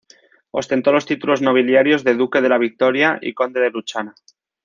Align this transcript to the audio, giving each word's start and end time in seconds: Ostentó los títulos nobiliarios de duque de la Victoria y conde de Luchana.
Ostentó 0.49 0.91
los 0.91 1.05
títulos 1.05 1.43
nobiliarios 1.43 2.03
de 2.03 2.15
duque 2.15 2.41
de 2.41 2.49
la 2.49 2.57
Victoria 2.57 3.19
y 3.21 3.35
conde 3.35 3.59
de 3.61 3.69
Luchana. 3.69 4.15